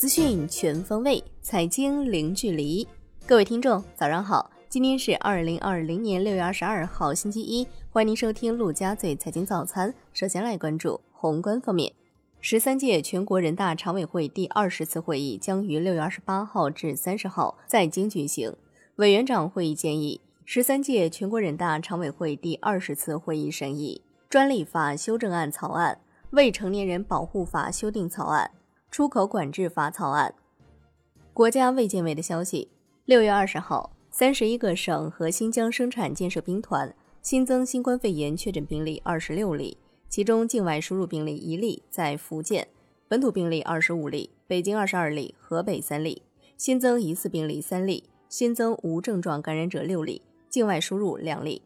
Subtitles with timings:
[0.00, 2.88] 资讯全方位，财经零距离。
[3.26, 4.50] 各位听众，早上好！
[4.66, 7.68] 今天是二零二零年六月二十二号，星期一。
[7.90, 9.92] 欢迎您收听陆家嘴财经早餐。
[10.14, 11.92] 首先来关注宏观方面，
[12.40, 18.56] 十三届全国人大常委会第二十次会议将于六月二十八号至三十号在京举行。
[18.96, 28.50] 委员长会议建议，十三届全国人大常委会第二十次会议审议专利法修正案草案、未成年人保护法修订草案。
[28.90, 30.34] 出口管制法草案。
[31.32, 32.68] 国家卫健委的消息：
[33.04, 42.64] 六月二十号，三十一个省和新疆生产建设兵团新增新冠肺炎确诊病例二十六例，其中境外输入病例一例，在福建；
[43.06, 46.22] 本土病例二十五例，北京二十二例，河北三例；
[46.56, 51.62] 新增疑似病例三例，新增无症状感染者六例，境外输入两例。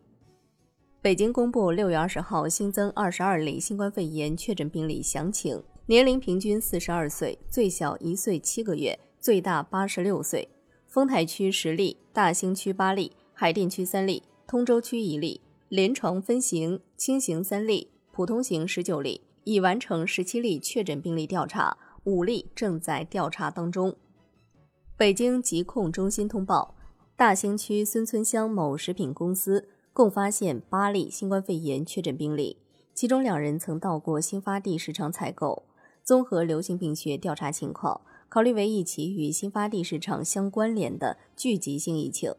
[1.00, 5.62] 北京公布六月二十号新增二十二例新冠肺炎确诊病例详情。
[5.86, 10.48] 年龄平均四十二岁，最小一岁七个月，最大八十六岁。
[10.86, 15.42] 丰台区十例，大兴区八例，海淀区三例，通州区一例。
[15.68, 23.94] 临床分型轻型三例，普通型十九例，已完成十七例确诊病例调查，五例正在调查当中。
[24.96, 26.74] 北京疾控中心通报，
[27.14, 32.56] 大兴区孙村乡某食品公司共发现八例新冠肺炎确诊病例，
[32.94, 35.64] 其中两人曾到过新发地市场采购。
[36.04, 42.34] 综合流行病学调查情况，考虑为一起与新发地市场相关联的聚集性疫情。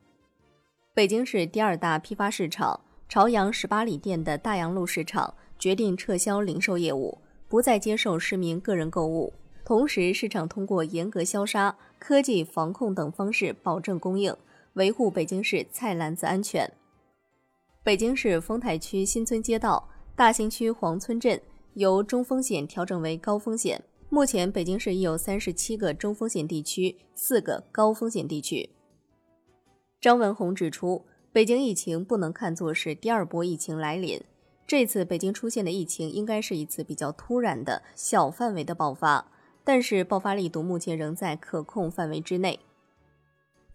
[0.93, 7.17] 北京市第二大批发市场朝阳十八里店的大洋路市场决定撤销零售业务，
[7.49, 9.33] 不再接受市民个人购物。
[9.65, 14.35] 同时，市场通过严格消杀、科技防控等方式保证供应，
[14.73, 16.71] 维护北京市菜篮子安全。
[17.81, 21.41] 北京市丰台区新村街道、大兴区黄村镇。
[21.75, 23.83] 由中风险调整为高风险。
[24.09, 28.69] 目前，北京市已有三十七个中风险地区，四个高风险地区。
[29.99, 34.21] 张文宏指出，北京疫情不能看作是第二波疫情来临，
[34.65, 39.29] 这次北京出现的疫情应该是一次比较突然的小范围的爆发，
[39.63, 42.59] 但是爆发力度目前仍在可控范围之内。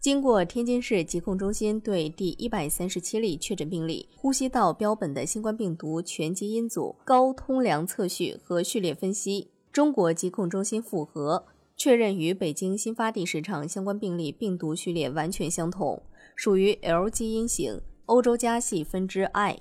[0.00, 11.44] 经过天津市疾控中心对第一百三十七例确诊病例呼吸道标本的新冠病毒全基因组高通量测序和序列分析，中国疾控中心复核
[11.76, 16.02] 确认与北京新发地市场相关病例病毒序列完全相同，
[16.34, 19.58] 属于 L 基因型欧洲家系分支 I。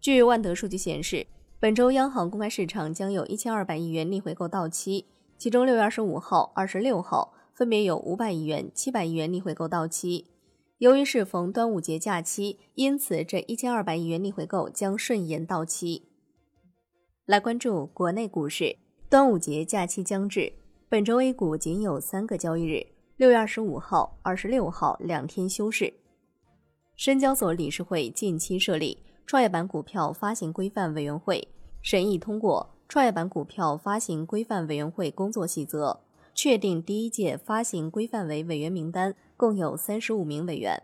[0.00, 1.26] 据万德数据显示，
[1.58, 7.34] 本周央行公开市场将有一千二百亿元逆回购到期，其中六月二十五号、二十六号。
[7.60, 10.28] 分别有五百亿元、七百亿元逆回购到期。
[10.78, 16.08] 由于适逢端午节假期，因此这一千二百亿元逆回购将顺延到期。
[17.26, 18.78] 来关注国内股市，
[19.10, 20.54] 端午节假期将至，
[20.88, 22.86] 本周 A 股仅有三个交易日，
[23.18, 25.92] 六月二十五号、二十六号两天休市。
[26.96, 31.46] 深交所理事会近期设立创业板股票发行规范委员会，
[31.82, 36.00] 审议通过创业板股票发行规范委员会工作细则。
[36.42, 40.82] 确定第一届发行规范委委员名单，共有三十五名委员。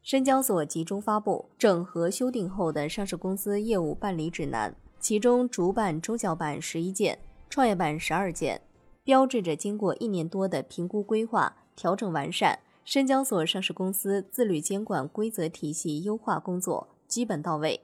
[0.00, 7.18] 深交所集中发布整合修订后的上市公司业务办理指南，其中主板、中小板十一件，
[7.50, 8.62] 创业板十二件，
[9.02, 17.80] 标志着经过一年多的评估规划、调整完善，深交所上市公司自律监管规则体系优化工作基本到位。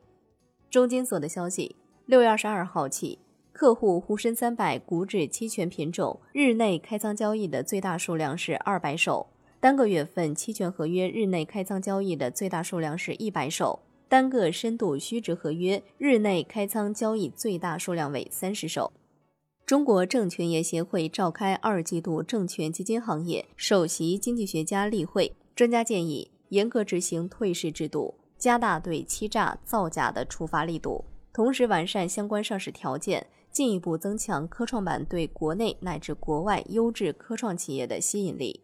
[0.71, 1.75] 中金所的消息，
[2.07, 3.19] 六月二十二号起。
[3.55, 9.29] 客户沪深三百股指期权品种日内开仓交易的最大数量是二百手，
[9.61, 13.79] 单个月份期权合约日内开仓交易的最大数量是一百手，
[14.09, 18.93] 单个深度虚值合约日内开仓交易最大数量为三十手。
[19.65, 33.25] 中国证券业协会召开二季度证券基金行业首席经济学家例会，专家建议严格执行退市制度，加大对欺诈造假的处罚力度，同时完善相关上市条件。
[33.55, 38.61] 进一步增强科创板对国内乃至国外优质科创企业的吸引力。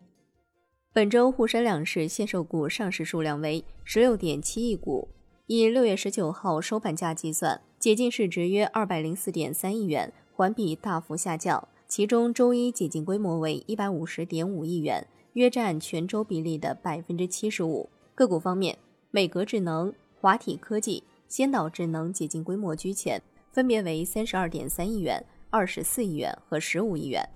[0.93, 5.07] 本周沪深两市限售股上市数量为十六点七亿股，
[5.47, 11.69] 以六月十九号收盘价计算，解禁市值约二百零四点三亿元，环比大幅下降。
[11.87, 17.89] 其中周一解禁规模为一百五十点五亿元，约占全周比例的百分之七十五。
[18.17, 18.77] 个股方面，
[19.13, 23.23] 美格智能、华体科技、先导智能解禁规模居前。
[23.51, 27.29] 分别为三十二点三亿元、二十四亿元和十五亿元。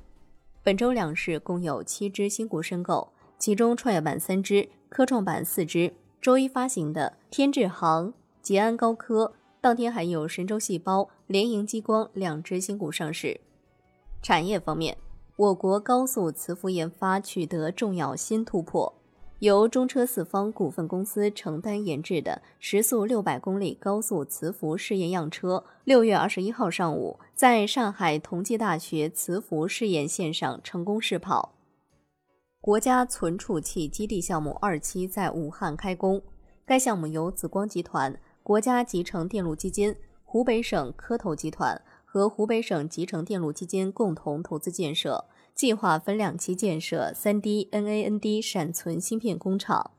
[0.63, 5.93] 本周两市共有七只新股申购，其中创业板三只，科创板四只。
[6.21, 13.41] 周一发行的天智航、捷安高科，当天还有神州细胞、联营激光两只新股上市。
[14.23, 14.97] 产业方面，
[15.37, 18.95] 我国高速磁浮研发取得重要新突破。
[19.41, 31.53] 由中车四方股份公司承担研制的时速六百公里高速磁浮试验样车，六月二十一号上午在上海同济大学磁浮试验线上成功试跑。
[32.61, 36.23] 国家存储器基地项目二期在武汉开工，
[36.65, 39.95] 该项目由紫光集团、国家集成电路基金、
[40.25, 45.27] 湖北省科投集团和湖北省集成电路基金共同投资建设。
[45.55, 49.93] 计划分两期建设 3D NAND 闪存芯片工厂。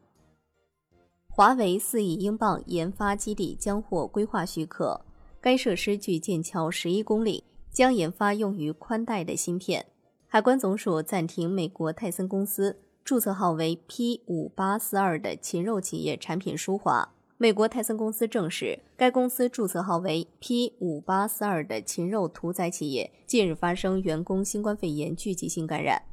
[1.29, 5.05] 华为四亿英镑研发基地将获规划许可，
[5.39, 9.85] 该设施距剑桥十一公里，将研发用于宽带的芯片。
[10.27, 17.13] 海关总署暂停美国泰森公司注册号为 P 五八四二的禽肉企业产品输华。
[17.37, 26.03] 美国泰森公司证实，该公司注册号为 P 五八四二的禽肉屠宰企业近日发生员工新冠肺炎聚集性感染。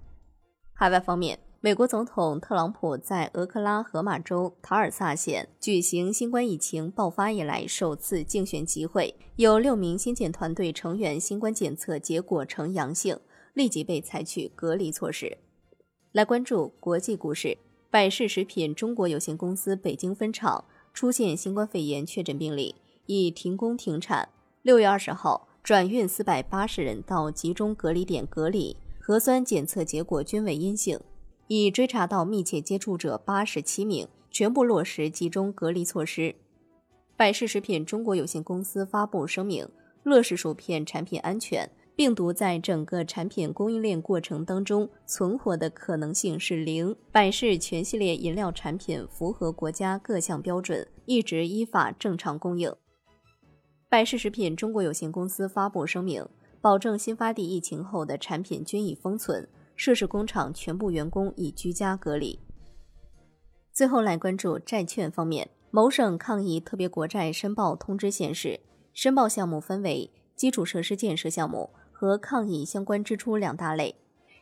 [0.72, 13.16] 海外方面，美国总统特朗普在俄克拉荷马州塔尔萨县举行新冠疫情爆发以来首次竞选集会，有六名新建团队成员新冠检测结果呈阳性，
[13.54, 15.38] 立即被采取隔离措施。
[16.10, 17.58] 来关注国际股市，
[17.90, 20.64] 百事食品中国有限公司北京分厂。
[20.92, 22.74] 出现新冠肺炎确诊病例，
[23.06, 24.28] 已停工停产。
[24.62, 31.00] 六月二十号，转运四百八十人到集中隔离点隔离，核酸检测结果均为阴性，
[31.48, 36.34] 已追查到密切接触者八十七名，全部落实集中隔离措施。
[37.16, 39.68] 百事食品中国有限公司发布声明：
[40.02, 41.70] 乐事薯片产品安全。
[41.94, 46.96] 病毒在整个产品供应链过程当中存活的可能性是零。
[47.12, 52.74] 百事全系列饮料产品符合国家各项标准，一直依法正常供应。
[53.90, 56.26] 百事食品中国有限公司发布声明，
[56.62, 59.46] 保证新发地疫情后的产品均已封存，
[59.76, 62.38] 涉事工厂全部员工已居家隔离。
[63.70, 68.60] 最后来关注债券方面，某省抗疫特别国债申报通知显示，
[68.94, 71.68] 申报项目分为基础设施建设项目。
[72.02, 73.94] 和抗疫相关支出两大类。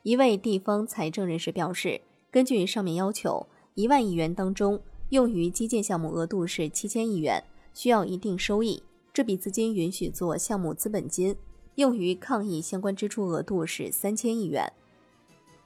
[0.03, 4.81] 一位地方财政人士表示，根据上面要求，一万亿元当中
[5.11, 11.35] 用于基建项目额度是七千亿元，需要一定收益，这笔资金允许做项目资本金；
[11.75, 14.73] 用于抗疫相关支出额度是三千亿元。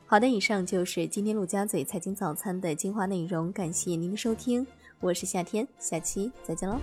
[0.05, 4.67] 好的，以上就是今天陆家嘴财经早餐的精华内容，感谢您的收听，
[4.99, 6.77] 我是夏天，下期再见喽。